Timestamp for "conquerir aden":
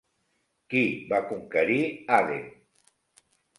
1.33-2.51